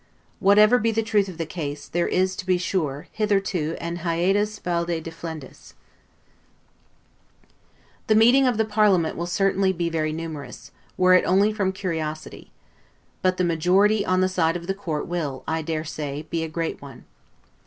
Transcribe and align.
Whatever 0.39 0.79
be 0.79 0.91
the 0.91 1.03
truth 1.03 1.29
of 1.29 1.37
the 1.37 1.45
case, 1.45 1.87
there 1.87 2.07
is, 2.07 2.35
to 2.37 2.45
be 2.47 2.57
sure, 2.57 3.05
hitherto 3.11 3.75
an 3.79 3.97
'hiatus 3.97 4.57
valde 4.57 4.99
deflendus'. 4.99 5.75
The 8.07 8.15
meeting 8.15 8.47
of 8.47 8.57
the 8.57 8.65
parliament 8.65 9.15
will 9.15 9.27
certainly 9.27 9.71
be 9.71 9.89
very 9.91 10.11
numerous, 10.11 10.71
were 10.97 11.13
it 11.13 11.23
only 11.25 11.53
from 11.53 11.71
curiosity: 11.71 12.51
but 13.21 13.37
the 13.37 13.43
majority 13.43 14.03
on 14.03 14.21
the 14.21 14.27
side 14.27 14.55
of 14.57 14.65
the 14.65 14.73
Court 14.73 15.05
will, 15.05 15.43
I 15.47 15.61
dare 15.61 15.83
say, 15.85 16.25
be 16.31 16.43
a 16.43 16.49
great 16.49 16.81
one. 16.81 17.05